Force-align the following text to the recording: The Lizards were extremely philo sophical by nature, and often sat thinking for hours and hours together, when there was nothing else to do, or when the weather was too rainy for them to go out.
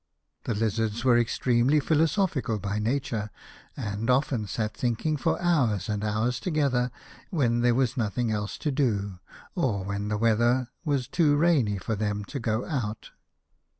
The 0.45 0.55
Lizards 0.55 1.05
were 1.05 1.15
extremely 1.15 1.79
philo 1.79 2.05
sophical 2.05 2.59
by 2.59 2.79
nature, 2.79 3.29
and 3.77 4.09
often 4.09 4.47
sat 4.47 4.73
thinking 4.75 5.15
for 5.15 5.39
hours 5.39 5.89
and 5.89 6.03
hours 6.03 6.39
together, 6.39 6.89
when 7.29 7.61
there 7.61 7.75
was 7.75 7.95
nothing 7.95 8.31
else 8.31 8.57
to 8.65 8.71
do, 8.71 9.19
or 9.53 9.83
when 9.83 10.07
the 10.07 10.17
weather 10.17 10.69
was 10.83 11.07
too 11.07 11.35
rainy 11.35 11.77
for 11.77 11.95
them 11.95 12.25
to 12.29 12.39
go 12.39 12.65
out. 12.65 13.11